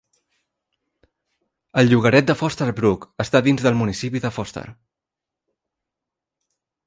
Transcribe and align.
El 1.81 1.91
llogaret 1.91 2.31
de 2.31 2.35
Foster 2.39 2.69
Brook 2.79 3.05
està 3.25 3.43
dins 3.49 3.65
del 3.67 3.77
municipi 3.81 4.23
de 4.23 4.33
Foster. 4.37 4.63